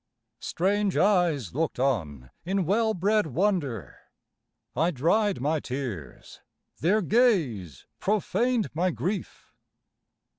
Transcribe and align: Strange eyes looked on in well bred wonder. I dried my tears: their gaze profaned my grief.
Strange 0.39 0.97
eyes 0.97 1.53
looked 1.53 1.77
on 1.77 2.31
in 2.43 2.65
well 2.65 2.95
bred 2.95 3.27
wonder. 3.27 3.99
I 4.75 4.89
dried 4.89 5.39
my 5.39 5.59
tears: 5.59 6.39
their 6.79 7.03
gaze 7.03 7.85
profaned 7.99 8.71
my 8.73 8.89
grief. 8.89 9.51